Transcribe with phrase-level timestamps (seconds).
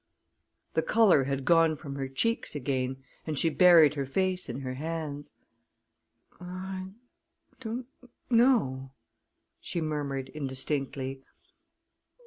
[0.73, 4.73] The color had gone from her cheeks again, and she buried her face in her
[4.73, 5.31] hands.
[6.39, 6.87] "I
[7.59, 7.85] don't
[8.27, 8.93] know,"
[9.59, 11.21] she murmured indistinctly.